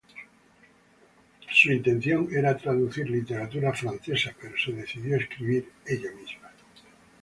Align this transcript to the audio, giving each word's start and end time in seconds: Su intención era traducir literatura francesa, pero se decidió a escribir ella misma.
Su 1.51 1.71
intención 1.71 2.27
era 2.31 2.57
traducir 2.57 3.07
literatura 3.07 3.71
francesa, 3.71 4.33
pero 4.41 4.55
se 4.57 4.71
decidió 4.71 5.13
a 5.13 5.19
escribir 5.19 5.71
ella 5.85 6.09
misma. 6.19 6.49